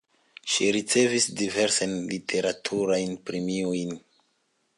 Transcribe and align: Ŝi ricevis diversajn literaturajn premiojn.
Ŝi 0.53 0.69
ricevis 0.75 1.27
diversajn 1.41 1.95
literaturajn 2.15 3.15
premiojn. 3.29 3.95